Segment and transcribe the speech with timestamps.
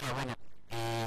[0.00, 0.34] que bueno,
[0.70, 1.06] eh,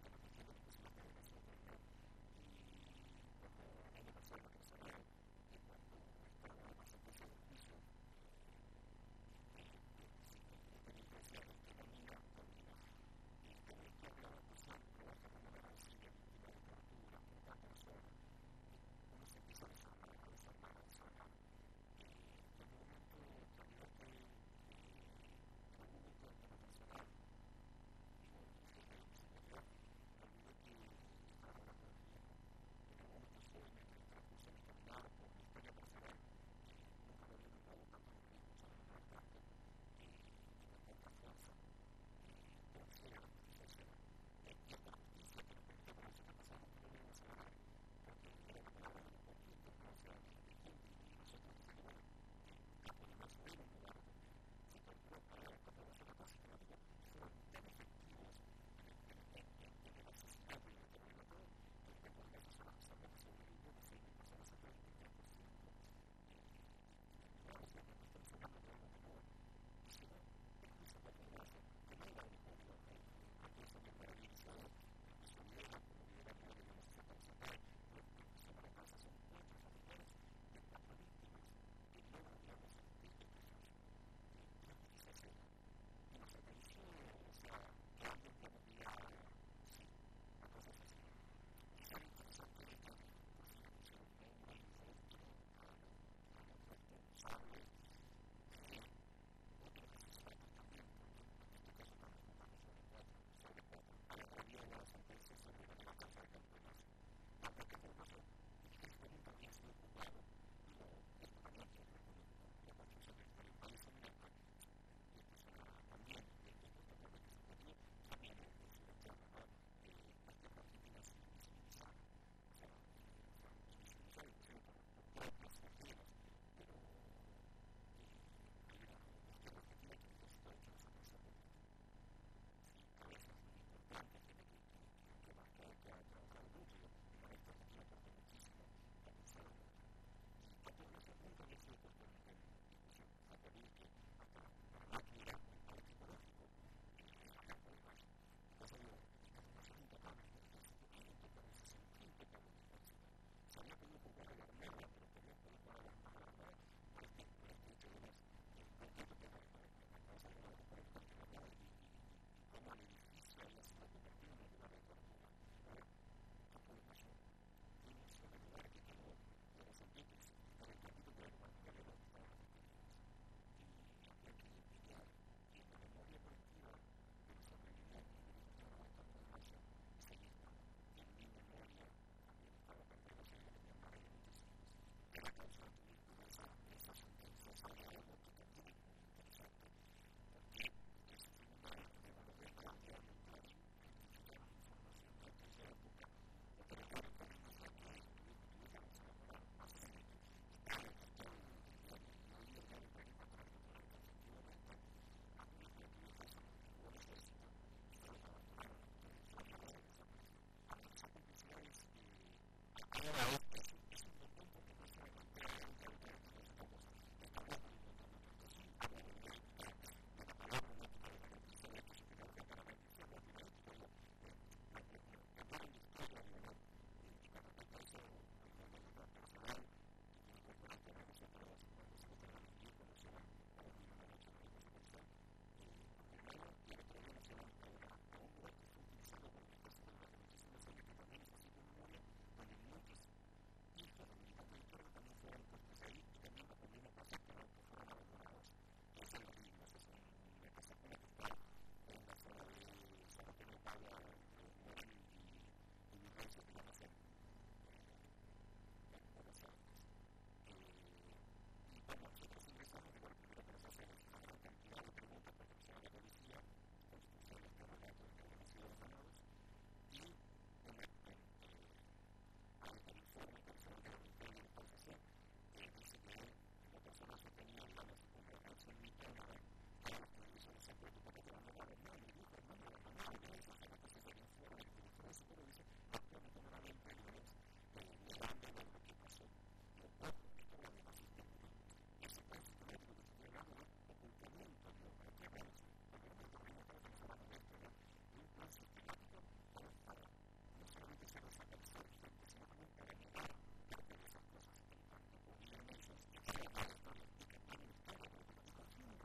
[162.71, 163.00] morning.